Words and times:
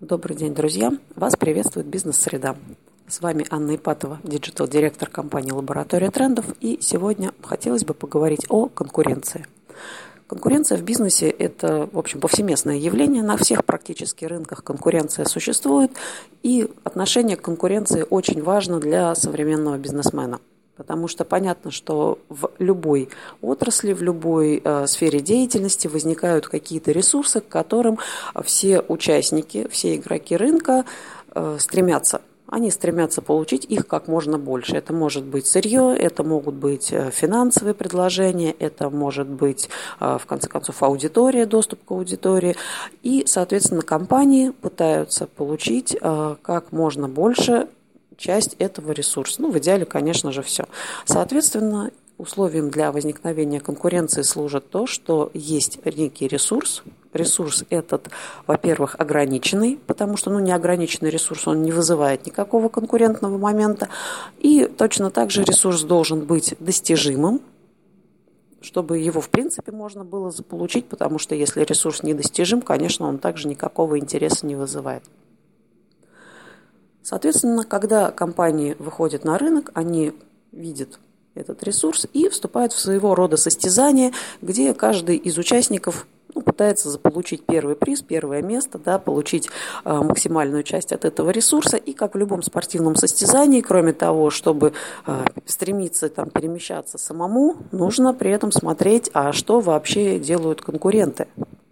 Добрый 0.00 0.34
день, 0.34 0.54
друзья! 0.54 0.92
Вас 1.14 1.36
приветствует 1.36 1.86
бизнес-среда. 1.86 2.56
С 3.06 3.20
вами 3.20 3.44
Анна 3.50 3.76
Ипатова, 3.76 4.18
digital-директор 4.24 5.10
компании 5.10 5.50
«Лаборатория 5.50 6.10
трендов». 6.10 6.46
И 6.62 6.78
сегодня 6.80 7.32
хотелось 7.42 7.84
бы 7.84 7.92
поговорить 7.92 8.46
о 8.48 8.70
конкуренции. 8.70 9.44
Конкуренция 10.26 10.78
в 10.78 10.82
бизнесе– 10.84 11.28
это, 11.38 11.86
в 11.92 11.98
общем, 11.98 12.18
повсеместное 12.18 12.76
явление. 12.76 13.22
На 13.22 13.36
всех 13.36 13.66
практически 13.66 14.24
рынках 14.24 14.64
конкуренция 14.64 15.26
существует. 15.26 15.90
И 16.42 16.70
отношение 16.82 17.36
к 17.36 17.42
конкуренции 17.42 18.06
очень 18.08 18.42
важно 18.42 18.80
для 18.80 19.14
современного 19.14 19.76
бизнесмена– 19.76 20.40
Потому 20.80 21.08
что 21.08 21.26
понятно, 21.26 21.70
что 21.70 22.20
в 22.30 22.52
любой 22.58 23.10
отрасли, 23.42 23.92
в 23.92 24.02
любой 24.02 24.62
э, 24.64 24.86
сфере 24.86 25.20
деятельности 25.20 25.88
возникают 25.88 26.48
какие-то 26.48 26.90
ресурсы, 26.90 27.42
к 27.42 27.48
которым 27.48 27.98
все 28.44 28.80
участники, 28.80 29.68
все 29.70 29.96
игроки 29.96 30.34
рынка 30.38 30.86
э, 31.34 31.58
стремятся. 31.60 32.22
Они 32.46 32.70
стремятся 32.70 33.20
получить 33.20 33.66
их 33.66 33.86
как 33.86 34.08
можно 34.08 34.38
больше. 34.38 34.74
Это 34.74 34.94
может 34.94 35.22
быть 35.22 35.46
сырье, 35.46 35.94
это 35.94 36.24
могут 36.24 36.54
быть 36.54 36.90
э, 36.94 37.10
финансовые 37.10 37.74
предложения, 37.74 38.52
это 38.58 38.88
может 38.88 39.28
быть, 39.28 39.68
э, 40.00 40.16
в 40.18 40.24
конце 40.24 40.48
концов, 40.48 40.82
аудитория, 40.82 41.44
доступ 41.44 41.84
к 41.84 41.90
аудитории. 41.90 42.56
И, 43.02 43.24
соответственно, 43.26 43.82
компании 43.82 44.48
пытаются 44.48 45.26
получить 45.26 45.94
э, 46.00 46.36
как 46.40 46.72
можно 46.72 47.06
больше 47.06 47.68
часть 48.20 48.54
этого 48.58 48.92
ресурса. 48.92 49.42
Ну, 49.42 49.50
в 49.50 49.58
идеале, 49.58 49.84
конечно 49.84 50.30
же, 50.30 50.42
все. 50.42 50.66
Соответственно, 51.06 51.90
условием 52.18 52.70
для 52.70 52.92
возникновения 52.92 53.60
конкуренции 53.60 54.22
служит 54.22 54.70
то, 54.70 54.86
что 54.86 55.30
есть 55.34 55.84
некий 55.84 56.28
ресурс. 56.28 56.82
Ресурс 57.12 57.64
этот, 57.70 58.10
во-первых, 58.46 58.94
ограниченный, 58.98 59.80
потому 59.86 60.16
что 60.16 60.30
ну, 60.30 60.38
неограниченный 60.38 61.10
ресурс, 61.10 61.48
он 61.48 61.62
не 61.62 61.72
вызывает 61.72 62.26
никакого 62.26 62.68
конкурентного 62.68 63.36
момента. 63.36 63.88
И 64.38 64.66
точно 64.66 65.10
так 65.10 65.30
же 65.30 65.42
ресурс 65.42 65.82
должен 65.82 66.20
быть 66.26 66.54
достижимым, 66.60 67.40
чтобы 68.60 68.98
его, 68.98 69.20
в 69.20 69.30
принципе, 69.30 69.72
можно 69.72 70.04
было 70.04 70.30
заполучить, 70.30 70.86
потому 70.86 71.18
что 71.18 71.34
если 71.34 71.64
ресурс 71.64 72.02
недостижим, 72.02 72.60
конечно, 72.60 73.08
он 73.08 73.18
также 73.18 73.48
никакого 73.48 73.98
интереса 73.98 74.46
не 74.46 74.54
вызывает. 74.54 75.02
Соответственно, 77.02 77.64
когда 77.64 78.10
компании 78.10 78.76
выходят 78.78 79.24
на 79.24 79.38
рынок, 79.38 79.70
они 79.74 80.12
видят 80.52 80.98
этот 81.34 81.62
ресурс 81.62 82.06
и 82.12 82.28
вступают 82.28 82.72
в 82.72 82.78
своего 82.78 83.14
рода 83.14 83.36
состязание, 83.36 84.12
где 84.42 84.74
каждый 84.74 85.16
из 85.16 85.38
участников 85.38 86.06
ну, 86.34 86.42
пытается 86.42 86.90
заполучить 86.90 87.44
первый 87.44 87.74
приз, 87.74 88.02
первое 88.02 88.42
место, 88.42 88.78
да, 88.78 88.98
получить 88.98 89.48
э, 89.84 89.92
максимальную 89.92 90.62
часть 90.62 90.92
от 90.92 91.04
этого 91.04 91.30
ресурса. 91.30 91.76
И 91.76 91.92
как 91.92 92.14
в 92.14 92.18
любом 92.18 92.42
спортивном 92.42 92.96
состязании, 92.96 93.60
кроме 93.60 93.92
того, 93.92 94.30
чтобы 94.30 94.72
э, 95.06 95.24
стремиться 95.46 96.08
там, 96.08 96.30
перемещаться 96.30 96.98
самому, 96.98 97.56
нужно 97.72 98.14
при 98.14 98.30
этом 98.30 98.52
смотреть, 98.52 99.10
а 99.12 99.32
что 99.32 99.60
вообще 99.60 100.18
делают 100.18 100.62
конкуренты 100.62 101.26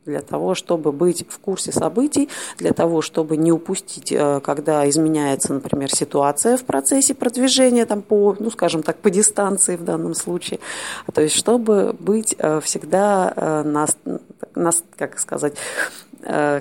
для 0.08 0.22
того, 0.22 0.54
чтобы 0.54 0.90
быть 0.90 1.24
в 1.28 1.38
курсе 1.38 1.70
событий, 1.70 2.28
для 2.56 2.72
того, 2.72 3.02
чтобы 3.02 3.36
не 3.36 3.52
упустить, 3.52 4.10
э, 4.10 4.40
когда 4.40 4.88
изменяется, 4.88 5.52
например, 5.52 5.94
ситуация 5.94 6.56
в 6.56 6.64
процессе 6.64 7.14
продвижения 7.14 7.84
там, 7.84 8.00
по, 8.00 8.34
ну, 8.38 8.50
скажем 8.50 8.82
так, 8.82 8.96
по 8.96 9.10
дистанции 9.10 9.76
в 9.76 9.84
данном 9.84 10.14
случае. 10.14 10.60
То 11.12 11.20
есть, 11.20 11.34
чтобы 11.34 11.94
быть 11.98 12.34
э, 12.38 12.60
всегда, 12.60 13.32
э, 13.36 13.62
на, 13.64 13.86
на, 14.54 14.70
как 14.96 15.18
сказать, 15.18 15.54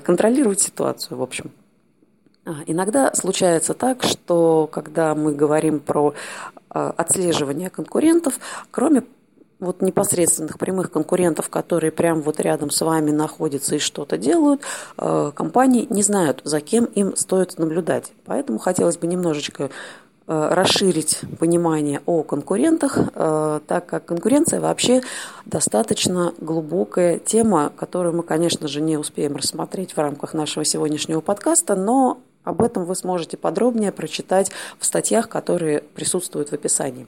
контролировать 0.06 0.62
ситуацию, 0.62 1.18
в 1.18 1.24
общем. 1.24 1.50
А, 2.46 2.58
иногда 2.68 3.12
случается 3.16 3.74
так, 3.74 4.04
что 4.04 4.70
когда 4.72 5.16
мы 5.16 5.34
говорим 5.34 5.80
про 5.80 6.14
отслеживание 6.70 7.72
конкурентов, 7.72 8.40
кроме 8.70 9.02
вот 9.60 9.82
непосредственных 9.82 10.58
прямых 10.60 10.92
конкурентов, 10.92 11.50
которые 11.50 11.92
прямо 11.92 12.22
вот 12.22 12.40
рядом 12.40 12.70
с 12.70 12.82
вами 12.82 13.12
находятся 13.12 13.76
и 13.76 13.80
что-то 13.80 14.18
делают, 14.18 14.62
э, 14.98 15.32
компании 15.34 15.88
не 15.90 16.04
знают, 16.04 16.42
за 16.44 16.62
кем 16.62 16.86
им 16.86 17.16
стоит 17.16 17.58
наблюдать. 17.58 18.12
Поэтому 18.26 18.60
хотелось 18.60 18.98
бы 18.98 19.08
немножечко 19.08 19.70
э, 20.28 20.50
расширить 20.52 21.22
понимание 21.40 22.02
о 22.06 22.22
конкурентах, 22.24 22.98
э, 22.98 23.60
так 23.66 23.86
как 23.88 24.06
конкуренция 24.06 24.60
вообще 24.60 25.02
достаточно 25.46 26.34
глубокая 26.40 27.18
тема, 27.18 27.72
которую 27.76 28.16
мы, 28.16 28.24
конечно 28.24 28.68
же, 28.68 28.82
не 28.82 28.98
успеем 28.98 29.36
рассмотреть 29.36 29.94
в 29.94 29.98
рамках 29.98 30.34
нашего 30.34 30.66
сегодняшнего 30.66 31.22
подкаста, 31.22 31.76
но 31.76 32.20
об 32.44 32.62
этом 32.62 32.86
вы 32.86 32.96
сможете 32.96 33.38
подробнее 33.38 33.92
прочитать 33.92 34.52
в 34.80 34.86
статьях, 34.86 35.28
которые 35.28 35.82
присутствуют 35.82 36.50
в 36.50 36.54
описании. 36.54 37.08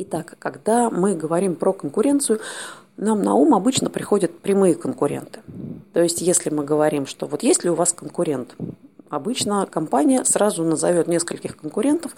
Итак, 0.00 0.36
когда 0.38 0.90
мы 0.90 1.16
говорим 1.16 1.56
про 1.56 1.72
конкуренцию, 1.72 2.38
нам 2.96 3.20
на 3.22 3.34
ум 3.34 3.52
обычно 3.52 3.90
приходят 3.90 4.38
прямые 4.38 4.76
конкуренты. 4.76 5.40
То 5.92 6.00
есть, 6.00 6.20
если 6.20 6.50
мы 6.50 6.64
говорим, 6.64 7.04
что 7.06 7.26
вот 7.26 7.42
есть 7.42 7.64
ли 7.64 7.70
у 7.70 7.74
вас 7.74 7.92
конкурент, 7.92 8.54
обычно 9.10 9.66
компания 9.66 10.24
сразу 10.24 10.62
назовет 10.62 11.08
нескольких 11.08 11.56
конкурентов, 11.56 12.12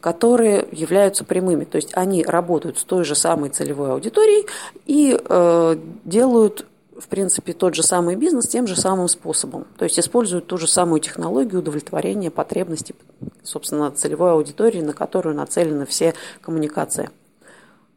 которые 0.00 0.68
являются 0.70 1.24
прямыми. 1.24 1.64
То 1.64 1.76
есть 1.76 1.90
они 1.94 2.22
работают 2.22 2.78
с 2.78 2.84
той 2.84 3.04
же 3.04 3.16
самой 3.16 3.50
целевой 3.50 3.90
аудиторией 3.90 4.46
и 4.86 5.18
э, 5.18 5.76
делают 6.04 6.66
в 6.96 7.08
принципе, 7.08 7.52
тот 7.52 7.74
же 7.74 7.82
самый 7.82 8.14
бизнес 8.14 8.46
тем 8.46 8.68
же 8.68 8.76
самым 8.76 9.08
способом. 9.08 9.66
То 9.76 9.84
есть 9.84 9.98
используют 9.98 10.46
ту 10.46 10.58
же 10.58 10.68
самую 10.68 11.00
технологию 11.00 11.60
удовлетворения 11.60 12.30
потребностей, 12.30 12.94
собственно, 13.42 13.90
целевой 13.90 14.30
аудитории, 14.30 14.80
на 14.80 14.92
которую 14.92 15.34
нацелены 15.34 15.86
все 15.86 16.14
коммуникации. 16.40 17.10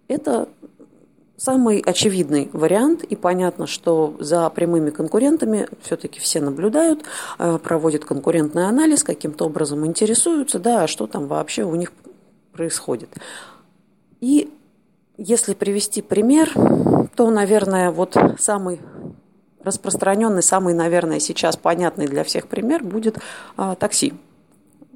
Это 0.08 0.48
самый 1.38 1.80
очевидный 1.80 2.50
вариант, 2.52 3.04
и 3.04 3.16
понятно, 3.16 3.68
что 3.68 4.16
за 4.20 4.50
прямыми 4.50 4.90
конкурентами 4.90 5.68
все-таки 5.82 6.20
все 6.20 6.42
наблюдают, 6.42 7.04
э, 7.38 7.60
проводят 7.62 8.06
конкурентный 8.06 8.68
анализ, 8.68 9.04
каким-то 9.04 9.46
образом 9.46 9.86
интересуются, 9.86 10.60
да, 10.60 10.84
а 10.84 10.88
что 10.88 11.08
там 11.08 11.28
вообще 11.28 11.64
у 11.64 11.76
них 11.76 11.94
происходит. 12.52 13.10
И 14.20 14.52
если 15.18 15.54
привести 15.54 16.02
пример, 16.02 16.52
то, 17.16 17.30
наверное, 17.30 17.92
вот 17.92 18.18
самый 18.40 18.80
распространенный, 19.64 20.42
самый, 20.42 20.74
наверное, 20.74 21.20
сейчас 21.20 21.56
понятный 21.58 22.08
для 22.08 22.24
всех 22.24 22.48
пример 22.48 22.84
будет 22.84 23.18
а, 23.58 23.76
такси. 23.76 24.14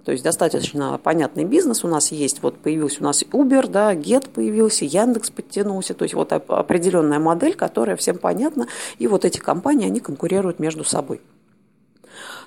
То 0.06 0.12
есть 0.12 0.24
достаточно 0.24 1.00
понятный 1.02 1.46
бизнес 1.46 1.84
у 1.84 1.88
нас 1.88 2.12
есть. 2.12 2.42
Вот 2.42 2.58
появился 2.58 3.02
у 3.02 3.04
нас 3.04 3.24
Uber, 3.24 3.68
да, 3.68 3.94
Get 3.94 4.30
появился, 4.30 4.86
Яндекс 4.86 5.30
подтянулся. 5.30 5.94
То 5.94 6.04
есть 6.04 6.16
вот 6.16 6.34
определенная 6.34 7.20
модель, 7.20 7.56
которая 7.56 7.96
всем 7.96 8.18
понятна. 8.18 8.68
И 8.98 9.08
вот 9.08 9.26
эти 9.26 9.38
компании, 9.38 9.88
они 9.88 10.00
конкурируют 10.00 10.60
между 10.60 10.84
собой. 10.84 11.22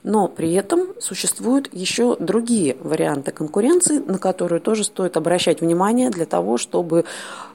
Но 0.02 0.28
при 0.28 0.52
этом 0.52 0.88
существуют 1.00 1.72
еще 1.72 2.16
другие 2.18 2.76
варианты 2.80 3.32
конкуренции, 3.32 3.98
на 3.98 4.18
которые 4.18 4.60
тоже 4.60 4.84
стоит 4.84 5.16
обращать 5.16 5.62
внимание 5.62 6.10
для 6.10 6.26
того, 6.26 6.58
чтобы 6.58 7.06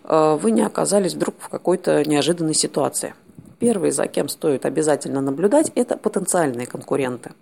э, 0.03 0.38
вы 0.41 0.51
не 0.51 0.63
оказались 0.63 1.13
вдруг 1.13 1.35
в 1.38 1.49
какой-то 1.49 2.03
неожиданной 2.09 2.55
ситуации. 2.55 3.13
Первый, 3.59 3.91
за 3.91 4.07
кем 4.07 4.29
стоит 4.29 4.65
обязательно 4.65 5.21
наблюдать, 5.21 5.71
это 5.75 5.95
потенциальные 5.95 6.65
конкуренты. 6.65 7.33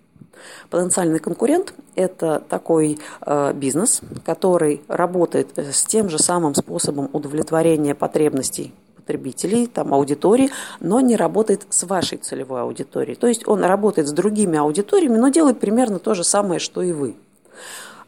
Потенциальный 0.70 1.18
конкурент– 1.18 1.74
это 1.94 2.42
такой 2.48 2.98
э, 3.20 3.52
бизнес, 3.54 4.00
который 4.24 4.82
работает 4.88 5.58
с 5.58 5.84
тем 5.84 6.08
же 6.08 6.18
самым 6.18 6.54
способом 6.54 7.08
удовлетворения 7.12 7.94
потребностей 7.94 8.72
потребителей, 8.96 9.66
там, 9.66 9.94
аудитории, 9.94 10.50
но 10.80 11.00
не 11.00 11.16
работает 11.16 11.66
с 11.70 11.84
вашей 11.84 12.18
целевой 12.18 12.60
аудиторией. 12.60 13.16
То 13.16 13.26
есть 13.26 13.48
он 13.48 13.64
работает 13.64 14.06
с 14.06 14.12
другими 14.12 14.58
аудиториями, 14.58 15.16
но 15.16 15.28
делает 15.28 15.60
примерно 15.60 15.98
то 15.98 16.14
же 16.14 16.24
самое, 16.24 16.60
что 16.60 16.82
и 16.82 16.92
вы. 16.92 17.16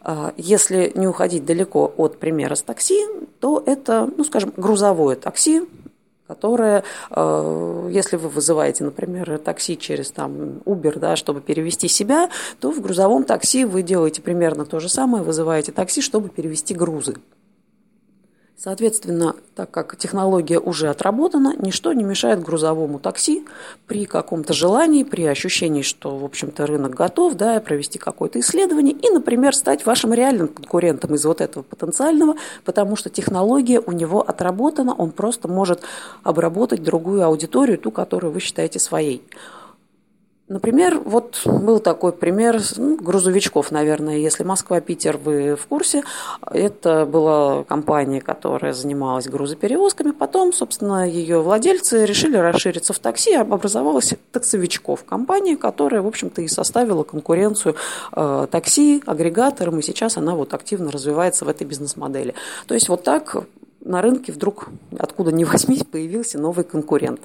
Э, 0.05 0.33
если 0.37 0.93
не 0.95 1.07
уходить 1.07 1.47
далеко 1.47 1.93
от 1.97 2.19
примера 2.19 2.55
с 2.55 2.63
такси, 2.63 3.07
то 3.41 3.63
это, 3.65 4.11
ну, 4.15 4.25
скажем, 4.25 4.53
грузовое 4.57 5.17
такси, 5.17 5.63
которая, 6.31 6.85
э, 7.11 7.91
если 7.91 8.17
вы 8.17 8.29
вызываете, 8.29 8.85
например, 8.85 9.39
такси 9.39 9.77
через 9.77 10.13
там, 10.13 10.61
Uber, 10.65 10.97
да, 11.01 11.17
чтобы 11.17 11.41
перевести 11.41 11.89
себя, 11.89 12.31
то 12.61 12.71
в 12.71 12.81
грузовом 12.81 13.25
такси 13.25 13.65
вы 13.65 13.83
делаете 13.83 14.23
примерно 14.23 14.65
то 14.65 14.79
же 14.79 14.89
самое, 14.89 15.25
вызываете 15.25 15.73
такси, 15.73 16.01
чтобы 16.01 16.29
перевести 16.29 16.73
грузы. 16.73 17.17
Соответственно, 18.63 19.37
так 19.55 19.71
как 19.71 19.97
технология 19.97 20.59
уже 20.59 20.91
отработана, 20.91 21.55
ничто 21.57 21.95
не 21.95 22.05
мешает 22.05 22.43
грузовому 22.43 22.99
такси 22.99 23.47
при 23.87 24.05
каком-то 24.05 24.53
желании, 24.53 25.03
при 25.03 25.25
ощущении, 25.25 25.81
что, 25.81 26.19
в 26.19 26.27
общем-то, 26.27 26.67
рынок 26.67 26.93
готов, 26.93 27.37
да, 27.37 27.59
провести 27.61 27.99
какое-то 27.99 28.39
исследование 28.41 28.95
и, 28.95 29.09
например, 29.09 29.57
стать 29.57 29.87
вашим 29.87 30.13
реальным 30.13 30.49
конкурентом 30.49 31.15
из 31.15 31.25
вот 31.25 31.41
этого 31.41 31.63
потенциального, 31.63 32.35
потому 32.67 32.97
что 32.97 33.09
технология 33.09 33.81
у 33.81 33.93
него 33.93 34.21
отработана, 34.21 34.95
он 34.95 35.13
просто 35.13 35.49
может 35.49 35.81
обработать 36.23 36.83
другую 36.83 37.25
аудиторию, 37.25 37.79
ту, 37.79 37.91
которую 37.91 38.31
вы 38.31 38.41
считаете 38.41 38.79
своей. 38.79 39.23
Например, 40.51 40.99
вот 40.99 41.43
был 41.45 41.79
такой 41.79 42.13
пример 42.13 42.61
ну, 42.77 42.97
грузовичков, 42.97 43.71
наверное, 43.71 44.17
если 44.17 44.43
Москва-Питер, 44.43 45.17
вы 45.17 45.55
в 45.55 45.65
курсе. 45.69 46.03
Это 46.51 47.07
была 47.07 47.63
компания, 47.63 48.21
которая 48.21 48.73
занималась 48.73 49.29
грузоперевозками. 49.29 50.11
Потом, 50.11 50.53
собственно, 50.53 51.09
ее 51.09 51.41
владельцы 51.41 52.05
решили 52.05 52.37
расшириться 52.37 52.93
в 52.93 52.99
такси, 52.99 53.33
образовалась 53.33 54.15
таксовичков. 54.33 55.05
Компания, 55.05 55.57
которая, 55.57 56.03
в 56.03 56.09
общем-то, 56.09 56.43
и 56.43 56.49
составила 56.49 57.05
конкуренцию 57.05 57.77
э, 58.13 58.49
такси, 58.51 59.05
агрегаторам, 59.07 59.79
и 59.79 59.83
сейчас 59.83 60.17
она 60.17 60.35
вот 60.35 60.53
активно 60.53 60.91
развивается 60.91 61.45
в 61.45 61.49
этой 61.49 61.65
бизнес-модели. 61.65 62.35
То 62.67 62.75
есть 62.75 62.89
вот 62.89 63.05
так 63.05 63.37
на 63.85 64.03
рынке 64.03 64.33
вдруг, 64.33 64.67
откуда 64.99 65.31
ни 65.31 65.45
возьмись, 65.45 65.85
появился 65.85 66.41
новый 66.41 66.65
конкурент. 66.65 67.21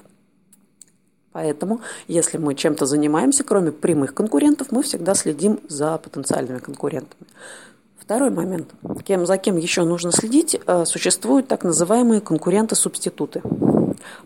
Поэтому, 1.36 1.82
если 2.08 2.38
мы 2.38 2.54
чем-то 2.54 2.86
занимаемся, 2.86 3.44
кроме 3.44 3.70
прямых 3.70 4.14
конкурентов, 4.14 4.68
мы 4.70 4.82
всегда 4.82 5.14
следим 5.14 5.60
за 5.68 5.98
потенциальными 5.98 6.60
конкурентами. 6.60 7.26
Второй 7.98 8.30
момент. 8.30 8.70
Кем, 9.04 9.26
за 9.26 9.36
кем 9.36 9.58
еще 9.58 9.84
нужно 9.84 10.12
следить, 10.12 10.58
э, 10.66 10.84
существуют 10.86 11.46
так 11.46 11.62
называемые 11.62 12.22
конкуренты-субституты 12.22 13.42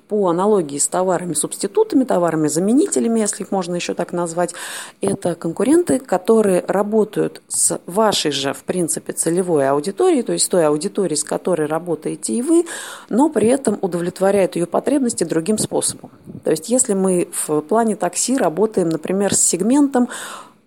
по 0.08 0.28
аналогии 0.28 0.78
с 0.78 0.88
товарами-субститутами, 0.88 2.04
товарами-заменителями, 2.04 3.20
если 3.20 3.44
их 3.44 3.52
можно 3.52 3.76
еще 3.76 3.94
так 3.94 4.12
назвать, 4.12 4.54
это 5.00 5.34
конкуренты, 5.34 5.98
которые 6.00 6.64
работают 6.66 7.42
с 7.48 7.80
вашей 7.86 8.32
же, 8.32 8.52
в 8.52 8.64
принципе, 8.64 9.12
целевой 9.12 9.68
аудиторией, 9.68 10.22
то 10.22 10.32
есть 10.32 10.50
той 10.50 10.66
аудиторией, 10.66 11.16
с 11.16 11.24
которой 11.24 11.66
работаете 11.66 12.32
и 12.32 12.42
вы, 12.42 12.66
но 13.08 13.28
при 13.28 13.48
этом 13.48 13.78
удовлетворяют 13.80 14.56
ее 14.56 14.66
потребности 14.66 15.24
другим 15.24 15.58
способом. 15.58 16.10
То 16.44 16.50
есть 16.50 16.68
если 16.68 16.94
мы 16.94 17.28
в 17.46 17.60
плане 17.60 17.96
такси 17.96 18.36
работаем, 18.36 18.88
например, 18.88 19.34
с 19.34 19.40
сегментом 19.40 20.08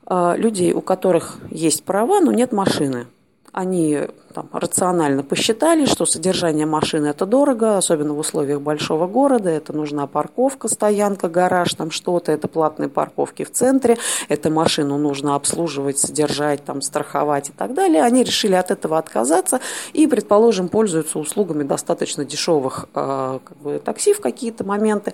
э, 0.08 0.34
людей, 0.38 0.74
у 0.74 0.82
которых 0.82 1.38
есть 1.50 1.84
права, 1.84 2.22
но 2.22 2.32
нет 2.32 2.52
машины, 2.52 3.08
они 3.54 4.08
там, 4.34 4.50
рационально 4.52 5.24
посчитали, 5.24 5.86
что 5.86 6.08
содержание 6.08 6.66
машины 6.66 7.08
это 7.08 7.28
дорого, 7.28 7.78
особенно 7.78 8.16
в 8.16 8.20
условиях 8.20 8.62
большого 8.62 9.06
города, 9.06 9.50
это 9.50 9.74
нужна 9.74 10.08
парковка, 10.08 10.68
стоянка, 10.68 11.30
гараж, 11.30 11.76
там 11.76 11.92
что-то, 11.92 12.32
это 12.32 12.48
платные 12.48 12.90
парковки 12.90 13.44
в 13.44 13.52
центре, 13.52 13.98
эту 14.28 14.50
машину 14.50 14.98
нужно 14.98 15.36
обслуживать, 15.36 16.00
содержать, 16.00 16.66
там, 16.66 16.82
страховать 16.82 17.50
и 17.50 17.52
так 17.52 17.76
далее. 17.76 18.04
Они 18.04 18.24
решили 18.24 18.56
от 18.56 18.72
этого 18.72 18.98
отказаться 18.98 19.62
и, 19.94 20.08
предположим, 20.08 20.68
пользуются 20.68 21.20
услугами 21.20 21.64
достаточно 21.64 22.26
дешевых 22.26 22.88
э, 22.96 23.40
как 23.44 23.58
бы, 23.58 23.80
такси 23.80 24.14
в 24.14 24.20
какие-то 24.20 24.64
моменты. 24.64 25.14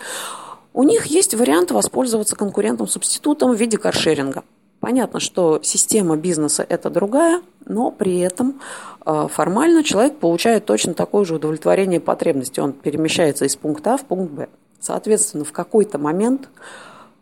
У 0.73 0.83
них 0.83 1.07
есть 1.07 1.33
вариант 1.33 1.71
воспользоваться 1.71 2.37
конкурентом-субститутом 2.37 3.51
в 3.53 3.59
виде 3.59 3.77
каршеринга. 3.77 4.43
Понятно, 4.79 5.19
что 5.19 5.59
система 5.61 6.15
бизнеса– 6.15 6.65
это 6.69 6.89
другая, 6.89 7.41
но 7.65 7.91
при 7.91 8.19
этом 8.19 8.61
э, 9.05 9.27
формально 9.29 9.83
человек 9.83 10.17
получает 10.17 10.65
точно 10.65 10.93
такое 10.93 11.25
же 11.25 11.35
удовлетворение 11.35 11.99
потребностей. 11.99 12.61
Он 12.61 12.71
перемещается 12.71 13.45
из 13.45 13.55
пункта 13.57 13.95
А 13.95 13.97
в 13.97 14.05
пункт 14.05 14.31
Б. 14.31 14.47
Соответственно, 14.79 15.43
в 15.43 15.51
какой-то 15.51 15.97
момент 15.97 16.47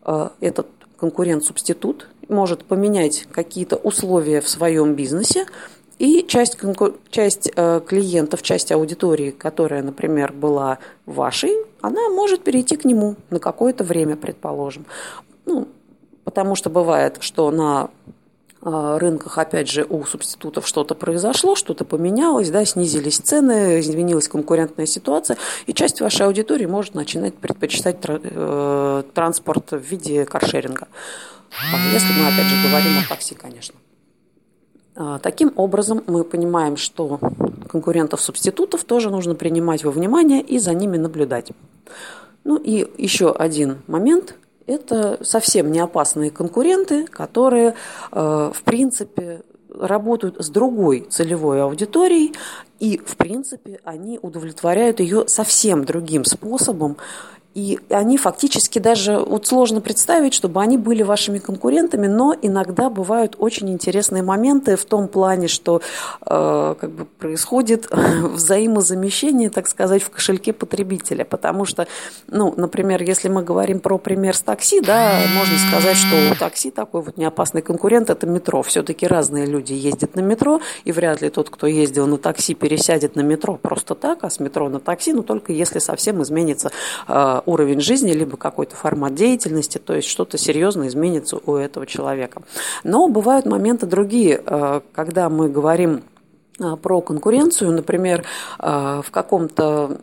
э, 0.06 0.28
этот 0.40 0.68
конкурент-субститут 0.98 2.08
может 2.28 2.64
поменять 2.64 3.26
какие-то 3.32 3.76
условия 3.76 4.40
в 4.40 4.48
своем 4.48 4.94
бизнесе, 4.94 5.46
и 5.98 6.24
часть, 6.28 6.56
часть 7.10 7.50
э, 7.56 7.80
клиентов, 7.84 8.42
часть 8.42 8.70
аудитории, 8.70 9.32
которая, 9.32 9.82
например, 9.82 10.32
была 10.32 10.78
вашей, 11.06 11.52
она 11.80 12.08
может 12.08 12.42
перейти 12.44 12.76
к 12.76 12.84
нему 12.84 13.16
на 13.30 13.40
какое-то 13.40 13.82
время, 13.82 14.14
предположим. 14.16 14.86
Потому 16.28 16.56
что 16.56 16.68
бывает, 16.68 17.16
что 17.20 17.50
на 17.50 17.88
а, 18.60 18.98
рынках, 18.98 19.38
опять 19.38 19.70
же, 19.70 19.86
у 19.88 20.04
субститутов 20.04 20.68
что-то 20.68 20.94
произошло, 20.94 21.56
что-то 21.56 21.86
поменялось, 21.86 22.50
да, 22.50 22.66
снизились 22.66 23.16
цены, 23.16 23.80
изменилась 23.80 24.28
конкурентная 24.28 24.84
ситуация, 24.84 25.38
и 25.66 25.72
часть 25.72 26.02
вашей 26.02 26.26
аудитории 26.26 26.66
может 26.66 26.94
начинать 26.94 27.34
предпочитать 27.34 27.96
э, 28.06 29.02
транспорт 29.14 29.70
в 29.70 29.78
виде 29.78 30.26
каршеринга. 30.26 30.88
Если 31.94 32.12
мы, 32.12 32.26
опять 32.26 32.46
же, 32.46 32.68
говорим 32.68 32.98
о 32.98 33.08
такси, 33.08 33.34
конечно. 33.34 33.76
А, 34.96 35.18
таким 35.20 35.54
образом, 35.56 36.04
мы 36.06 36.24
понимаем, 36.24 36.76
что 36.76 37.18
конкурентов-субститутов 37.70 38.84
тоже 38.84 39.08
нужно 39.08 39.34
принимать 39.34 39.82
во 39.82 39.90
внимание 39.90 40.42
и 40.42 40.58
за 40.58 40.74
ними 40.74 40.98
наблюдать. 40.98 41.52
Ну 42.44 42.58
и 42.58 42.86
еще 43.02 43.32
один 43.32 43.78
момент– 43.86 44.34
это 44.68 45.18
совсем 45.24 45.72
не 45.72 45.80
опасные 45.80 46.30
конкуренты, 46.30 47.06
которые, 47.06 47.74
э, 48.12 48.52
в 48.54 48.62
принципе, 48.62 49.42
работают 49.74 50.36
с 50.38 50.48
другой 50.50 51.06
целевой 51.10 51.62
аудиторией, 51.62 52.34
и, 52.78 52.98
в 52.98 53.16
принципе, 53.16 53.80
они 53.84 54.18
удовлетворяют 54.20 55.00
ее 55.00 55.26
совсем 55.26 55.84
другим 55.84 56.24
способом, 56.24 56.96
и 57.58 57.80
они 57.90 58.16
фактически 58.18 58.78
даже, 58.78 59.18
вот 59.18 59.48
сложно 59.48 59.80
представить, 59.80 60.32
чтобы 60.32 60.62
они 60.62 60.78
были 60.78 61.02
вашими 61.02 61.38
конкурентами, 61.38 62.06
но 62.06 62.32
иногда 62.40 62.88
бывают 62.88 63.34
очень 63.38 63.68
интересные 63.70 64.22
моменты 64.22 64.76
в 64.76 64.84
том 64.84 65.08
плане, 65.08 65.48
что 65.48 65.82
э, 66.24 66.74
как 66.80 66.90
бы 66.90 67.04
происходит 67.04 67.88
взаимозамещение, 67.92 69.50
так 69.50 69.66
сказать, 69.66 70.04
в 70.04 70.10
кошельке 70.10 70.52
потребителя. 70.52 71.24
Потому 71.24 71.64
что, 71.64 71.88
ну, 72.28 72.54
например, 72.56 73.02
если 73.02 73.28
мы 73.28 73.42
говорим 73.42 73.80
про 73.80 73.98
пример 73.98 74.36
с 74.36 74.42
такси, 74.42 74.80
да, 74.80 75.18
можно 75.36 75.58
сказать, 75.68 75.96
что 75.96 76.14
у 76.30 76.34
такси 76.36 76.70
такой 76.70 77.02
вот 77.02 77.16
неопасный 77.16 77.62
конкурент– 77.62 78.08
это 78.10 78.28
метро. 78.28 78.62
Все-таки 78.62 79.04
разные 79.04 79.46
люди 79.46 79.72
ездят 79.72 80.14
на 80.14 80.20
метро, 80.20 80.60
и 80.84 80.92
вряд 80.92 81.22
ли 81.22 81.30
тот, 81.30 81.50
кто 81.50 81.66
ездил 81.66 82.06
на 82.06 82.18
такси, 82.18 82.54
пересядет 82.54 83.16
на 83.16 83.22
метро 83.22 83.56
просто 83.56 83.96
так, 83.96 84.22
а 84.22 84.30
с 84.30 84.38
метро 84.38 84.68
на 84.68 84.78
такси, 84.78 85.12
ну, 85.12 85.24
только 85.24 85.52
если 85.52 85.80
совсем 85.80 86.22
изменится 86.22 86.70
э, 87.08 87.42
уровень 87.48 87.80
жизни, 87.80 88.12
либо 88.12 88.36
какой-то 88.36 88.76
формат 88.76 89.14
деятельности, 89.14 89.78
то 89.78 89.94
есть 89.94 90.08
что-то 90.08 90.36
серьезно 90.36 90.86
изменится 90.86 91.38
у 91.44 91.56
этого 91.56 91.86
человека. 91.86 92.42
Но 92.84 93.08
бывают 93.08 93.46
моменты 93.46 93.86
другие, 93.86 94.42
э, 94.44 94.80
когда 94.92 95.28
мы 95.30 95.48
говорим 95.48 96.02
про 96.58 97.00
конкуренцию, 97.00 97.72
например, 97.72 98.24
э, 98.58 99.02
в 99.04 99.10
каком-то 99.10 99.98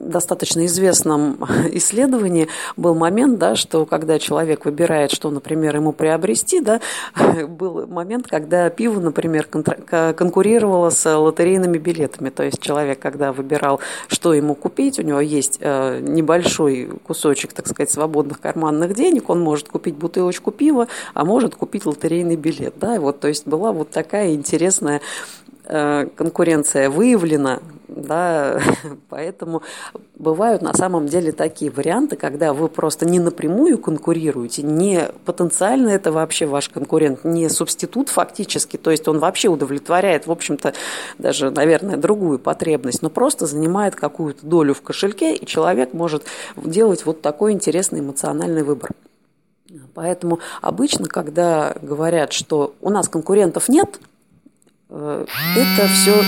достаточно 0.00 0.66
известном 0.66 1.38
исследовании 1.72 2.48
был 2.76 2.94
момент, 2.94 3.38
да, 3.38 3.56
что 3.56 3.86
когда 3.86 4.18
человек 4.18 4.64
выбирает, 4.64 5.10
что, 5.10 5.30
например, 5.30 5.76
ему 5.76 5.92
приобрести, 5.92 6.60
да, 6.60 6.80
был 7.48 7.86
момент, 7.86 8.26
когда 8.26 8.68
пиво, 8.70 9.00
например, 9.00 9.46
конкурировало 9.46 10.90
с 10.90 11.18
лотерейными 11.18 11.78
билетами. 11.78 12.30
То 12.30 12.42
есть 12.42 12.60
человек, 12.60 12.98
когда 12.98 13.32
выбирал, 13.32 13.80
что 14.08 14.34
ему 14.34 14.54
купить, 14.54 14.98
у 14.98 15.02
него 15.02 15.20
есть 15.20 15.58
э, 15.60 16.00
небольшой 16.00 16.90
кусочек, 17.06 17.52
так 17.52 17.66
сказать, 17.66 17.90
свободных 17.90 18.40
карманных 18.40 18.94
денег, 18.94 19.30
он 19.30 19.40
может 19.40 19.68
купить 19.68 19.94
бутылочку 19.94 20.50
пива, 20.50 20.88
а 21.14 21.24
может 21.24 21.54
купить 21.54 21.86
лотерейный 21.86 22.36
билет. 22.36 22.74
Да, 22.76 23.00
вот, 23.00 23.20
то 23.20 23.28
есть 23.28 23.46
была 23.46 23.72
вот 23.72 23.90
такая 23.90 24.34
интересная 24.34 25.00
конкуренция 25.64 26.90
выявлена, 26.90 27.60
да, 27.88 28.60
поэтому 29.08 29.62
бывают 30.16 30.62
на 30.62 30.74
самом 30.74 31.06
деле 31.06 31.32
такие 31.32 31.70
варианты, 31.70 32.16
когда 32.16 32.52
вы 32.52 32.68
просто 32.68 33.06
не 33.06 33.20
напрямую 33.20 33.78
конкурируете, 33.78 34.62
не 34.62 35.08
потенциально 35.24 35.90
это 35.90 36.12
вообще 36.12 36.46
ваш 36.46 36.68
конкурент, 36.68 37.24
не 37.24 37.48
субститут 37.48 38.08
фактически, 38.08 38.76
то 38.76 38.90
есть 38.90 39.06
он 39.08 39.18
вообще 39.18 39.48
удовлетворяет, 39.48 40.26
в 40.26 40.32
общем-то, 40.32 40.74
даже, 41.18 41.50
наверное, 41.50 41.96
другую 41.96 42.38
потребность, 42.38 43.02
но 43.02 43.10
просто 43.10 43.46
занимает 43.46 43.94
какую-то 43.94 44.44
долю 44.46 44.74
в 44.74 44.82
кошельке, 44.82 45.34
и 45.34 45.46
человек 45.46 45.92
может 45.92 46.24
делать 46.56 47.06
вот 47.06 47.22
такой 47.22 47.52
интересный 47.52 48.00
эмоциональный 48.00 48.62
выбор. 48.62 48.90
Поэтому 49.94 50.40
обычно, 50.60 51.06
когда 51.06 51.74
говорят, 51.80 52.32
что 52.32 52.74
у 52.80 52.90
нас 52.90 53.08
конкурентов 53.08 53.68
нет– 53.68 54.00
Э, 54.11 54.11
это 54.92 55.88
все 55.88 56.22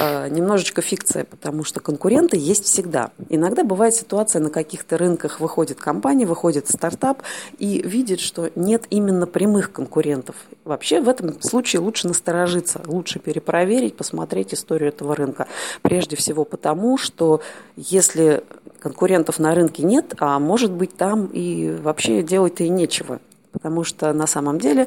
э, 0.00 0.28
немножечко 0.28 0.82
фикция, 0.82 1.24
потому 1.24 1.64
что 1.64 1.80
конкуренты 1.80 2.36
есть 2.36 2.64
всегда. 2.64 3.10
Иногда 3.30 3.64
бывает 3.64 3.94
ситуация, 3.94 4.42
на 4.42 4.50
каких-то 4.50 4.98
рынках 4.98 5.40
выходит 5.40 5.80
компания, 5.80 6.26
выходит 6.26 6.68
стартап 6.68 7.22
и 7.58 7.80
видит, 7.80 8.20
что 8.20 8.50
нет 8.54 8.84
именно 8.90 9.26
прямых 9.26 9.72
конкурентов. 9.72 10.36
Вообще 10.64 11.00
в 11.00 11.08
этом 11.08 11.40
случае 11.40 11.80
лучше 11.80 12.06
насторожиться, 12.06 12.82
лучше 12.86 13.18
перепроверить, 13.18 13.96
посмотреть 13.96 14.52
историю 14.52 14.90
этого 14.90 15.16
рынка. 15.16 15.46
Прежде 15.80 16.16
всего 16.16 16.44
потому, 16.44 16.98
что 16.98 17.40
если 17.76 18.44
конкурентов 18.78 19.38
на 19.38 19.54
рынке 19.54 19.84
нет, 19.84 20.14
а 20.18 20.38
может 20.38 20.70
быть 20.70 20.96
там 20.96 21.26
и 21.32 21.70
вообще 21.82 22.22
делать-то 22.22 22.64
и 22.64 22.68
нечего. 22.68 23.20
Потому 23.52 23.84
что 23.84 24.12
на 24.12 24.26
самом 24.26 24.58
деле 24.58 24.86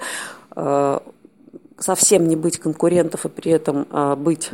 э, 0.55 0.99
совсем 1.77 2.27
не 2.27 2.35
быть 2.35 2.59
конкурентов 2.59 3.25
и 3.25 3.29
при 3.29 3.51
этом 3.51 3.87
а, 3.91 4.15
быть 4.15 4.51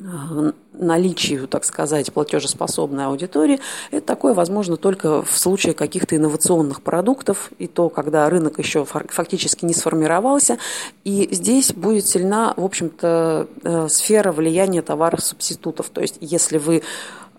Э, 0.00 0.52
наличию, 0.74 1.48
так 1.48 1.64
сказать, 1.64 2.12
платежеспособной 2.12 3.06
аудитории, 3.06 3.58
это 3.90 4.06
такое 4.06 4.32
возможно 4.32 4.76
только 4.76 5.24
в 5.24 5.36
случае 5.36 5.74
каких-то 5.74 6.14
инновационных 6.14 6.82
продуктов, 6.82 7.50
и 7.58 7.66
то, 7.66 7.88
когда 7.88 8.30
рынок 8.30 8.60
еще 8.60 8.84
фактически 8.84 9.64
не 9.64 9.74
сформировался. 9.74 10.58
И 11.02 11.28
здесь 11.32 11.72
будет 11.72 12.06
сильна, 12.06 12.54
в 12.56 12.64
общем-то, 12.64 13.48
э, 13.64 13.88
сфера 13.88 14.30
влияния 14.30 14.82
товаров-субститутов. 14.82 15.88
То 15.88 16.00
есть, 16.00 16.18
если 16.20 16.58
вы 16.58 16.84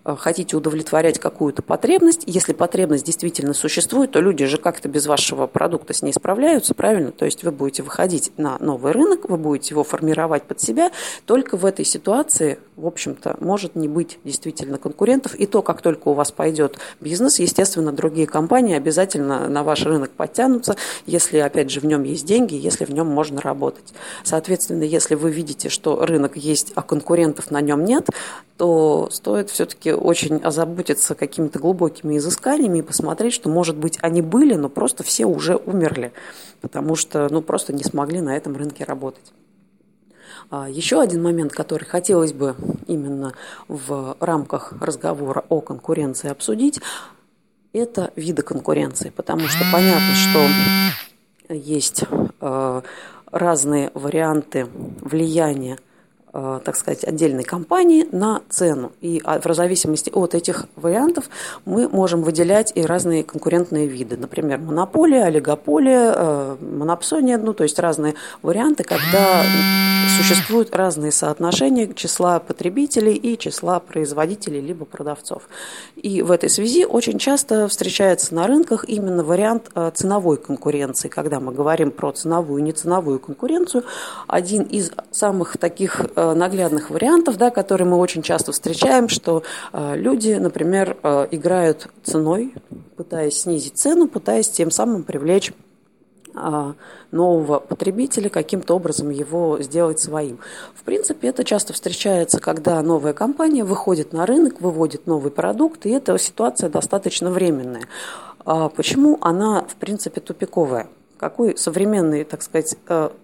хотите 0.04 0.56
удовлетворять 0.56 1.18
какую-то 1.18 1.62
потребность, 1.62 2.22
если 2.26 2.52
потребность 2.52 3.04
действительно 3.04 3.54
существует, 3.54 4.10
то 4.12 4.20
люди 4.20 4.46
же 4.46 4.56
как-то 4.56 4.88
без 4.88 5.06
вашего 5.06 5.46
продукта 5.46 5.94
с 5.94 6.02
ней 6.02 6.12
справляются, 6.12 6.74
правильно? 6.74 7.12
То 7.12 7.24
есть 7.24 7.44
вы 7.44 7.50
будете 7.50 7.82
выходить 7.82 8.32
на 8.36 8.58
новый 8.58 8.92
рынок, 8.92 9.28
вы 9.28 9.36
будете 9.36 9.74
его 9.74 9.84
формировать 9.84 10.44
под 10.44 10.60
себя. 10.60 10.90
Только 11.26 11.56
в 11.56 11.64
этой 11.64 11.84
ситуации, 11.84 12.58
в 12.76 12.86
общем-то, 12.86 13.36
может 13.40 13.76
не 13.76 13.88
быть 13.88 14.18
действительно 14.24 14.78
конкурентов. 14.78 15.34
И 15.34 15.46
то, 15.46 15.62
как 15.62 15.82
только 15.82 16.08
у 16.08 16.14
вас 16.14 16.32
пойдет 16.32 16.78
бизнес, 17.00 17.38
естественно, 17.38 17.92
другие 17.92 18.26
компании 18.26 18.76
обязательно 18.76 19.48
на 19.48 19.62
ваш 19.62 19.82
рынок 19.82 20.10
подтянутся, 20.10 20.76
если, 21.06 21.38
опять 21.38 21.70
же, 21.70 21.80
в 21.80 21.84
нем 21.84 22.02
есть 22.04 22.24
деньги, 22.24 22.54
если 22.54 22.84
в 22.84 22.90
нем 22.90 23.06
можно 23.06 23.40
работать. 23.40 23.92
Соответственно, 24.24 24.82
если 24.82 25.14
вы 25.14 25.30
видите, 25.30 25.68
что 25.68 26.04
рынок 26.04 26.36
есть, 26.36 26.72
а 26.74 26.82
конкурентов 26.82 27.50
на 27.50 27.60
нем 27.60 27.84
нет, 27.84 28.08
то 28.56 29.08
стоит 29.10 29.48
все-таки 29.48 29.92
очень 30.00 30.36
озаботиться 30.38 31.14
какими-то 31.14 31.58
глубокими 31.58 32.16
изысканиями 32.18 32.78
и 32.78 32.82
посмотреть, 32.82 33.32
что, 33.32 33.48
может 33.48 33.76
быть, 33.76 33.98
они 34.02 34.22
были, 34.22 34.54
но 34.54 34.68
просто 34.68 35.04
все 35.04 35.26
уже 35.26 35.56
умерли, 35.56 36.12
потому 36.60 36.96
что 36.96 37.28
ну, 37.30 37.42
просто 37.42 37.72
не 37.72 37.84
смогли 37.84 38.20
на 38.20 38.36
этом 38.36 38.56
рынке 38.56 38.84
работать. 38.84 39.32
А, 40.50 40.68
Еще 40.68 41.00
один 41.00 41.22
момент, 41.22 41.52
который 41.52 41.84
хотелось 41.84 42.32
бы 42.32 42.56
именно 42.86 43.34
в 43.68 44.16
рамках 44.20 44.72
разговора 44.80 45.44
о 45.48 45.60
конкуренции 45.60 46.28
обсудить, 46.28 46.80
это 47.72 48.12
виды 48.16 48.42
конкуренции, 48.42 49.10
потому 49.10 49.42
что 49.42 49.64
понятно, 49.72 50.14
что 50.14 51.54
есть 51.54 52.02
э, 52.40 52.82
разные 53.30 53.90
варианты 53.94 54.66
влияния 55.00 55.78
так 56.32 56.76
сказать, 56.76 57.02
отдельной 57.04 57.42
компании 57.42 58.06
на 58.12 58.42
цену. 58.48 58.92
И 59.00 59.20
а, 59.24 59.40
в 59.40 59.54
зависимости 59.54 60.10
от 60.14 60.36
этих 60.36 60.66
вариантов 60.76 61.24
мы 61.64 61.88
можем 61.88 62.22
выделять 62.22 62.72
и 62.76 62.82
разные 62.82 63.24
конкурентные 63.24 63.88
виды. 63.88 64.16
Например, 64.16 64.58
монополия, 64.58 65.24
олигополия, 65.24 66.12
э, 66.14 66.56
монопсония, 66.60 67.36
ну, 67.36 67.52
то 67.52 67.64
есть 67.64 67.78
разные 67.80 68.14
варианты, 68.42 68.84
когда 68.84 69.42
существуют 70.18 70.74
разные 70.74 71.10
соотношения 71.10 71.92
числа 71.94 72.38
потребителей 72.38 73.14
и 73.14 73.36
числа 73.36 73.80
производителей 73.80 74.60
либо 74.60 74.84
продавцов. 74.84 75.48
И 75.96 76.22
в 76.22 76.30
этой 76.30 76.48
связи 76.48 76.84
очень 76.84 77.18
часто 77.18 77.66
встречается 77.66 78.34
на 78.34 78.46
рынках 78.46 78.84
именно 78.88 79.24
вариант 79.24 79.70
э, 79.74 79.90
ценовой 79.94 80.36
конкуренции. 80.36 81.08
Когда 81.08 81.40
мы 81.40 81.52
говорим 81.52 81.90
про 81.90 82.12
ценовую 82.12 82.60
и 82.60 82.62
неценовую 82.62 83.18
конкуренцию, 83.18 83.82
один 84.28 84.62
из 84.62 84.92
самых 85.10 85.58
таких 85.58 86.06
Э, 86.19 86.19
наглядных 86.34 86.90
вариантов, 86.90 87.36
да, 87.36 87.50
которые 87.50 87.88
мы 87.88 87.96
очень 87.96 88.22
часто 88.22 88.52
встречаем, 88.52 89.08
что 89.08 89.42
э, 89.72 89.96
люди, 89.96 90.32
например, 90.32 90.96
э, 91.02 91.28
играют 91.30 91.88
ценой, 92.02 92.54
пытаясь 92.96 93.40
снизить 93.40 93.76
цену, 93.78 94.08
пытаясь 94.08 94.48
тем 94.48 94.70
самым 94.70 95.02
привлечь 95.02 95.52
нового 97.10 97.58
потребителя, 97.58 98.28
каким-то 98.28 98.76
образом 98.76 99.10
его 99.10 99.60
сделать 99.60 99.98
своим. 99.98 100.38
В 100.74 100.84
принципе, 100.84 101.28
это 101.28 101.42
часто 101.42 101.72
встречается, 101.72 102.38
когда 102.38 102.80
новая 102.82 103.12
компания 103.12 103.64
выходит 103.64 104.12
на 104.12 104.26
рынок, 104.26 104.60
выводит 104.60 105.08
новый 105.08 105.32
продукт, 105.32 105.86
и 105.86 105.90
эта 105.90 106.16
ситуация 106.18 106.70
достаточно 106.70 107.30
временная. 107.30 107.82
А 108.44 108.68
почему 108.68 109.18
она, 109.20 109.62
в 109.62 109.74
принципе, 109.74 110.20
тупиковая? 110.20 110.86
Какой 111.18 111.56
современный, 111.58 112.24
так 112.24 112.42
сказать, 112.42 112.76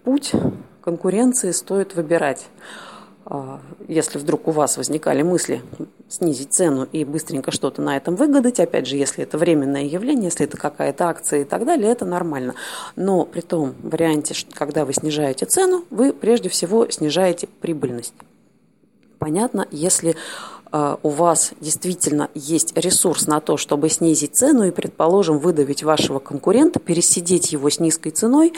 путь 0.03 0.33
конкуренции 0.81 1.51
стоит 1.51 1.95
выбирать? 1.95 2.47
А, 3.29 3.59
если 3.89 4.19
вдруг 4.19 4.47
у 4.47 4.51
вас 4.51 4.77
возникали 4.77 5.21
мысли 5.21 5.61
снизить 6.07 6.53
цену 6.53 6.87
и 6.89 7.03
быстренько 7.03 7.51
что-то 7.51 7.81
на 7.81 7.97
этом 7.97 8.15
выгадать, 8.15 8.61
опять 8.61 8.87
же, 8.87 8.95
если 8.95 9.23
это 9.23 9.37
временное 9.37 9.83
явление, 9.83 10.25
если 10.25 10.45
это 10.45 10.55
какая-то 10.55 11.09
акция 11.09 11.41
и 11.41 11.43
так 11.43 11.65
далее, 11.65 11.91
это 11.91 12.05
нормально. 12.05 12.55
Но 12.95 13.25
при 13.25 13.41
том 13.41 13.75
варианте, 13.83 14.33
когда 14.53 14.85
вы 14.85 14.93
снижаете 14.93 15.45
цену, 15.45 15.83
вы 15.89 16.13
прежде 16.13 16.47
всего 16.47 16.89
снижаете 16.89 17.47
прибыльность. 17.47 18.13
Понятно, 19.19 19.67
если 19.71 20.15
а, 20.71 20.97
у 21.03 21.09
вас 21.09 21.51
действительно 21.59 22.29
есть 22.33 22.77
ресурс 22.77 23.27
на 23.27 23.41
то, 23.41 23.57
чтобы 23.57 23.89
снизить 23.89 24.37
цену 24.37 24.63
и, 24.63 24.71
предположим, 24.71 25.39
выдавить 25.39 25.83
вашего 25.83 26.19
конкурента, 26.19 26.79
пересидеть 26.79 27.51
его 27.51 27.69
с 27.69 27.81
низкой 27.81 28.11
ценой, 28.11 28.53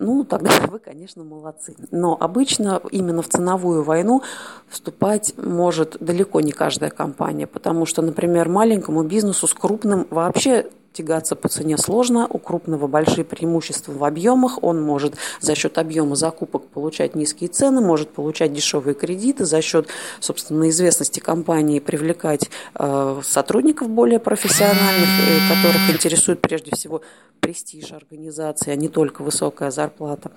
ну, 0.00 0.24
тогда 0.24 0.50
вы, 0.68 0.78
конечно, 0.80 1.22
молодцы. 1.22 1.76
Но 1.90 2.16
обычно 2.18 2.80
именно 2.90 3.22
в 3.22 3.28
ценовую 3.28 3.84
войну 3.84 4.22
вступать 4.68 5.34
может 5.36 5.98
далеко 6.00 6.40
не 6.40 6.52
каждая 6.52 6.90
компания, 6.90 7.46
потому 7.46 7.86
что, 7.86 8.02
например, 8.02 8.48
маленькому 8.48 9.04
бизнесу 9.04 9.46
с 9.46 9.54
крупным 9.54 10.06
вообще 10.10 10.66
тягаться 10.92 11.36
по 11.36 11.48
цене 11.48 11.78
сложно, 11.78 12.26
у 12.28 12.38
крупного 12.38 12.86
большие 12.86 13.24
преимущества 13.24 13.92
в 13.92 14.04
объемах, 14.04 14.62
он 14.62 14.82
может 14.82 15.14
за 15.40 15.54
счет 15.54 15.78
объема 15.78 16.16
закупок 16.16 16.66
получать 16.66 17.14
низкие 17.14 17.48
цены, 17.48 17.80
может 17.80 18.10
получать 18.10 18.52
дешевые 18.52 18.94
кредиты, 18.94 19.44
за 19.44 19.62
счет, 19.62 19.88
собственно, 20.20 20.68
известности 20.68 21.20
компании 21.20 21.80
привлекать 21.80 22.50
э, 22.74 23.20
сотрудников 23.24 23.88
более 23.88 24.18
профессиональных, 24.18 25.08
э, 25.08 25.48
которых 25.48 25.90
интересует 25.94 26.40
прежде 26.40 26.72
всего 26.74 27.02
престиж 27.40 27.92
организации, 27.92 28.70
а 28.70 28.76
не 28.76 28.88
только 28.88 29.22
высокая 29.22 29.70
зарплата. 29.70 30.30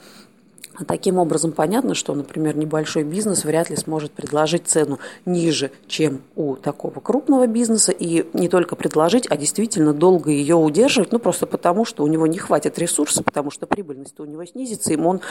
Таким 0.88 1.20
образом, 1.20 1.52
понятно, 1.52 1.94
что, 1.94 2.16
например, 2.16 2.58
небольшой 2.58 3.04
бизнес 3.04 3.46
вряд 3.46 3.70
ли 3.70 3.76
сможет 3.76 4.12
предложить 4.12 4.68
цену 4.68 4.98
ниже, 5.24 5.70
чем 5.88 6.22
у 6.36 6.56
такого 6.56 7.00
крупного 7.00 7.46
бизнеса, 7.46 7.92
и 7.92 8.26
не 8.34 8.50
только 8.50 8.76
предложить, 8.76 9.28
а 9.30 9.38
действительно 9.38 9.94
долго 9.94 10.32
ее 10.32 10.56
удерживать, 10.56 11.12
ну 11.12 11.20
просто 11.20 11.46
потому, 11.46 11.86
что 11.86 12.04
у 12.04 12.08
него 12.08 12.26
не 12.26 12.40
хватит 12.40 12.80
ресурсов, 12.80 13.24
потому 13.24 13.52
что 13.52 13.68
прибыльность 13.68 14.20
у 14.20 14.26
него 14.26 14.44
снизится, 14.46 14.94
и 14.94 14.98
он 14.98 15.22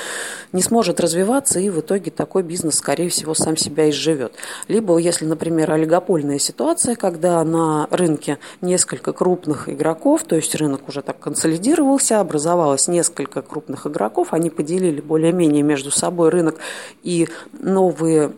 не 0.53 0.63
сможет 0.63 1.01
развиваться, 1.01 1.59
и 1.59 1.71
в 1.71 1.81
итоге 1.81 2.13
такой 2.13 2.45
бизнес, 2.45 2.77
скорее 2.77 3.09
всего, 3.09 3.35
сам 3.35 3.57
себя 3.57 3.91
изживет. 3.91 4.35
Либо, 4.69 4.97
если, 4.99 5.25
например, 5.25 5.73
олигопольная 5.73 6.39
ситуация, 6.39 6.95
когда 6.95 7.43
на 7.43 7.89
рынке 7.91 8.39
несколько 8.61 9.13
крупных 9.13 9.69
игроков, 9.69 10.23
то 10.23 10.37
есть 10.37 10.55
рынок 10.55 10.89
уже 10.89 11.03
так 11.03 11.19
консолидировался, 11.19 12.21
образовалось 12.21 12.87
несколько 12.87 13.43
крупных 13.43 13.89
игроков, 13.89 14.29
они 14.31 14.49
поделили 14.51 15.01
более 15.01 15.32
более-менее 15.33 15.63
между 15.63 15.91
собой 15.91 16.29
рынок 16.29 16.57
и 17.03 17.29
новые 17.53 18.33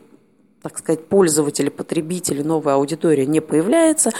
так 0.62 0.78
сказать, 0.78 1.08
пользователи, 1.08 1.68
потребители, 1.68 2.40
новая 2.40 2.76
аудитория 2.76 3.26
не 3.26 3.40
появляется, 3.40 4.12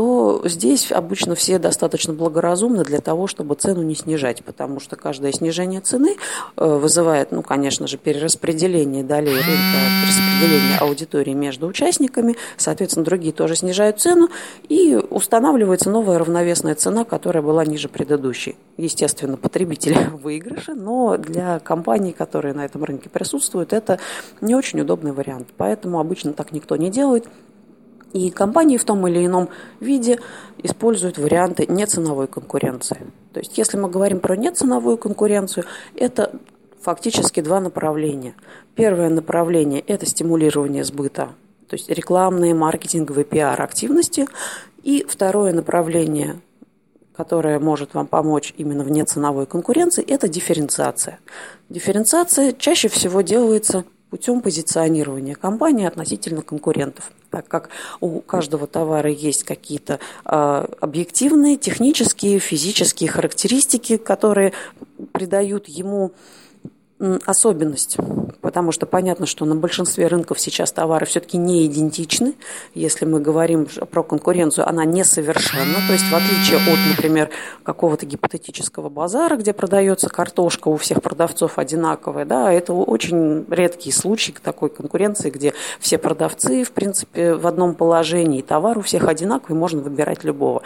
то 0.00 0.40
здесь 0.46 0.90
обычно 0.92 1.34
все 1.34 1.58
достаточно 1.58 2.14
благоразумны 2.14 2.84
для 2.84 3.02
того, 3.02 3.26
чтобы 3.26 3.54
цену 3.54 3.82
не 3.82 3.94
снижать, 3.94 4.42
потому 4.42 4.80
что 4.80 4.96
каждое 4.96 5.30
снижение 5.30 5.82
цены 5.82 6.16
э, 6.56 6.64
вызывает, 6.64 7.32
ну, 7.32 7.42
конечно 7.42 7.86
же, 7.86 7.98
перераспределение 7.98 9.04
долей 9.04 9.34
рынка, 9.34 9.78
перераспределение 10.00 10.78
аудитории 10.78 11.34
между 11.34 11.66
участниками, 11.66 12.36
соответственно, 12.56 13.04
другие 13.04 13.34
тоже 13.34 13.56
снижают 13.56 14.00
цену, 14.00 14.30
и 14.70 14.96
устанавливается 14.96 15.90
новая 15.90 16.18
равновесная 16.18 16.76
цена, 16.76 17.04
которая 17.04 17.42
была 17.42 17.66
ниже 17.66 17.90
предыдущей. 17.90 18.56
Естественно, 18.78 19.36
потребители 19.36 19.98
выигрыши, 20.22 20.72
но 20.72 21.18
для 21.18 21.58
компаний, 21.58 22.12
которые 22.12 22.54
на 22.54 22.64
этом 22.64 22.84
рынке 22.84 23.10
присутствуют, 23.10 23.74
это 23.74 23.98
не 24.40 24.54
очень 24.54 24.80
удобный 24.80 25.12
вариант. 25.12 25.48
Поэтому 25.58 26.00
обычно 26.00 26.32
так 26.32 26.52
никто 26.52 26.76
не 26.76 26.88
делает. 26.88 27.28
И 28.12 28.30
компании 28.30 28.76
в 28.76 28.84
том 28.84 29.06
или 29.06 29.24
ином 29.24 29.48
виде 29.78 30.18
используют 30.62 31.18
варианты 31.18 31.66
неценовой 31.66 32.26
конкуренции. 32.26 32.98
То 33.32 33.40
есть, 33.40 33.56
если 33.56 33.76
мы 33.76 33.88
говорим 33.88 34.20
про 34.20 34.36
неценовую 34.36 34.98
конкуренцию, 34.98 35.64
это 35.94 36.32
фактически 36.80 37.40
два 37.40 37.60
направления. 37.60 38.34
Первое 38.74 39.10
направление– 39.10 39.80
это 39.86 40.06
стимулирование 40.06 40.84
сбыта, 40.84 41.30
то 41.68 41.74
есть 41.74 41.88
рекламные, 41.88 42.54
маркетинговые, 42.54 43.24
пиар-активности. 43.24 44.26
И 44.82 45.04
второе 45.08 45.52
направление, 45.52 46.40
которое 47.16 47.60
может 47.60 47.94
вам 47.94 48.06
помочь 48.06 48.54
именно 48.56 48.82
в 48.82 48.90
неценовой 48.90 49.46
конкуренции, 49.46 50.02
это 50.02 50.26
дифференциация. 50.26 51.20
Дифференциация 51.68 52.52
чаще 52.52 52.88
всего 52.88 53.20
делается 53.20 53.84
путем 54.10 54.40
позиционирования 54.40 55.34
компании 55.34 55.86
относительно 55.86 56.42
конкурентов, 56.42 57.10
так 57.30 57.46
как 57.48 57.70
у 58.00 58.20
каждого 58.20 58.66
товара 58.66 59.10
есть 59.10 59.44
какие-то 59.44 60.00
э, 60.24 60.66
объективные, 60.80 61.56
технические, 61.56 62.38
физические 62.40 63.08
характеристики, 63.08 63.96
которые 63.96 64.52
придают 65.12 65.68
ему 65.68 66.12
особенность 67.24 67.96
потому 68.50 68.72
что 68.72 68.84
понятно, 68.84 69.26
что 69.26 69.44
на 69.44 69.54
большинстве 69.54 70.08
рынков 70.08 70.40
сейчас 70.40 70.72
товары 70.72 71.06
все-таки 71.06 71.38
не 71.38 71.64
идентичны. 71.66 72.34
Если 72.74 73.04
мы 73.04 73.20
говорим 73.20 73.68
про 73.92 74.02
конкуренцию, 74.02 74.68
она 74.68 74.84
несовершенна. 74.84 75.76
То 75.86 75.92
есть 75.92 76.04
в 76.10 76.12
отличие 76.12 76.56
от, 76.56 76.78
например, 76.90 77.30
какого-то 77.62 78.06
гипотетического 78.06 78.88
базара, 78.88 79.36
где 79.36 79.52
продается 79.52 80.08
картошка 80.08 80.66
у 80.66 80.76
всех 80.76 81.00
продавцов 81.00 81.60
одинаковая, 81.60 82.24
да, 82.24 82.52
это 82.52 82.72
очень 82.72 83.46
редкий 83.48 83.92
случай 83.92 84.34
такой 84.42 84.68
конкуренции, 84.68 85.30
где 85.30 85.54
все 85.78 85.96
продавцы, 85.96 86.64
в 86.64 86.72
принципе, 86.72 87.34
в 87.34 87.46
одном 87.46 87.76
положении, 87.76 88.42
товар 88.42 88.78
у 88.78 88.82
всех 88.82 89.06
одинаковый, 89.06 89.56
можно 89.56 89.80
выбирать 89.80 90.24
любого. 90.24 90.62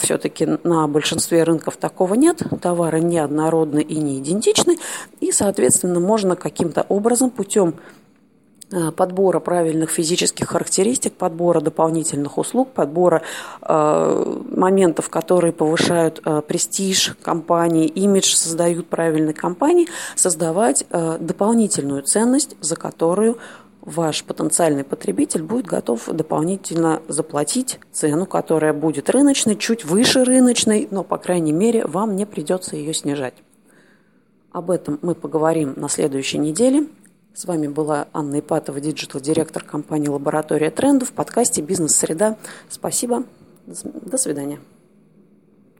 Все-таки 0.00 0.46
на 0.62 0.88
большинстве 0.88 1.42
рынков 1.42 1.76
такого 1.76 2.14
нет, 2.14 2.42
товары 2.62 3.00
неоднородны 3.00 3.82
и 3.82 3.96
не 3.96 4.18
идентичны, 4.18 4.78
и, 5.20 5.30
соответственно, 5.30 6.00
можно 6.00 6.36
каким-то 6.36 6.86
образом 6.88 7.17
путем 7.26 7.74
Э, 8.70 8.92
подбора 8.92 9.40
правильных 9.40 9.88
физических 9.88 10.50
характеристик, 10.50 11.14
подбора 11.14 11.62
дополнительных 11.62 12.36
услуг, 12.36 12.72
подбора 12.72 13.22
э, 13.62 14.42
моментов, 14.54 15.08
которые 15.08 15.54
повышают 15.54 16.20
э, 16.22 16.42
престиж 16.46 17.16
компании, 17.22 17.86
имидж, 17.86 18.34
создают 18.34 18.88
правильной 18.88 19.32
компании, 19.32 19.88
создавать 20.16 20.84
э, 20.90 21.16
дополнительную 21.18 22.02
ценность, 22.02 22.56
за 22.60 22.76
которую 22.76 23.38
ваш 23.80 24.22
потенциальный 24.22 24.84
потребитель 24.84 25.44
будет 25.44 25.64
готов 25.64 26.06
дополнительно 26.06 27.00
заплатить 27.08 27.80
цену, 27.90 28.26
которая 28.26 28.74
будет 28.74 29.08
рыночной, 29.08 29.56
чуть 29.56 29.86
выше 29.86 30.24
рыночной, 30.24 30.88
но, 30.90 31.04
по 31.04 31.16
крайней 31.16 31.52
мере, 31.52 31.86
вам 31.86 32.16
не 32.16 32.26
придется 32.26 32.76
ее 32.76 32.92
снижать. 32.92 33.34
Об 34.52 34.70
этом 34.70 34.98
мы 35.00 35.14
поговорим 35.14 35.72
на 35.76 35.88
следующей 35.88 36.36
неделе. 36.36 36.86
С 37.38 37.44
вами 37.44 37.68
была 37.68 38.08
Анна 38.12 38.40
Ипатова, 38.40 38.80
digital-директор 38.80 39.62
компании 39.62 40.08
«Лаборатория 40.08 40.72
трендов» 40.72 41.10
в 41.10 41.12
подкасте 41.12 41.62
«Бизнес-среда». 41.62 42.36
Спасибо. 42.68 43.22
До 43.64 44.18
свидания. 44.18 44.58